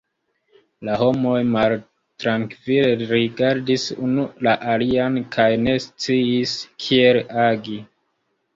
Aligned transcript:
La 0.87 0.93
homoj 1.01 1.41
maltrankvile 1.55 3.09
rigardis 3.13 3.85
unu 4.09 4.25
la 4.49 4.57
alian 4.73 5.21
kaj 5.39 5.47
ne 5.69 5.79
sciis 5.87 6.59
kiel 6.87 7.25
agi. 7.49 7.81